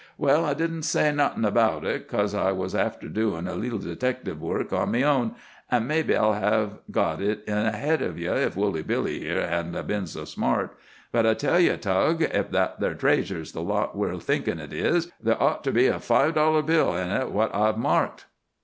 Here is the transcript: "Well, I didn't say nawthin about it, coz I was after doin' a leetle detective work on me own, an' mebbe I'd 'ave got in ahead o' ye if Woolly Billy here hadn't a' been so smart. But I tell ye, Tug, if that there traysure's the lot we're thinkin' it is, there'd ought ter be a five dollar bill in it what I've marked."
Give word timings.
"Well, 0.17 0.43
I 0.45 0.55
didn't 0.55 0.81
say 0.81 1.11
nawthin 1.11 1.45
about 1.45 1.85
it, 1.85 2.07
coz 2.07 2.33
I 2.33 2.51
was 2.53 2.73
after 2.73 3.07
doin' 3.07 3.47
a 3.47 3.53
leetle 3.53 3.77
detective 3.77 4.41
work 4.41 4.73
on 4.73 4.89
me 4.89 5.05
own, 5.05 5.35
an' 5.69 5.85
mebbe 5.85 6.09
I'd 6.09 6.43
'ave 6.43 6.77
got 6.89 7.21
in 7.21 7.37
ahead 7.55 8.01
o' 8.01 8.09
ye 8.15 8.25
if 8.25 8.55
Woolly 8.57 8.81
Billy 8.81 9.19
here 9.19 9.47
hadn't 9.47 9.75
a' 9.75 9.83
been 9.83 10.07
so 10.07 10.25
smart. 10.25 10.75
But 11.11 11.27
I 11.27 11.35
tell 11.35 11.59
ye, 11.59 11.77
Tug, 11.77 12.23
if 12.23 12.49
that 12.49 12.79
there 12.79 12.95
traysure's 12.95 13.51
the 13.51 13.61
lot 13.61 13.95
we're 13.95 14.17
thinkin' 14.17 14.57
it 14.59 14.73
is, 14.73 15.11
there'd 15.21 15.37
ought 15.39 15.63
ter 15.63 15.69
be 15.69 15.85
a 15.85 15.99
five 15.99 16.33
dollar 16.33 16.63
bill 16.63 16.95
in 16.97 17.11
it 17.11 17.29
what 17.31 17.53
I've 17.53 17.77
marked." 17.77 18.25